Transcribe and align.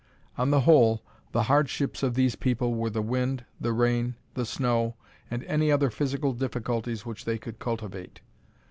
On 0.35 0.49
the 0.49 0.61
whole, 0.61 1.03
the 1.31 1.43
hardships 1.43 2.01
of 2.01 2.15
these 2.15 2.35
people 2.35 2.73
were 2.73 2.89
the 2.89 3.03
wind, 3.03 3.45
the 3.59 3.71
rain, 3.71 4.15
the 4.33 4.47
snow, 4.47 4.95
and 5.29 5.43
any 5.43 5.71
other 5.71 5.91
physical 5.91 6.33
difficulties 6.33 7.05
which 7.05 7.23
they 7.23 7.37
could 7.37 7.59
cultivate. 7.59 8.19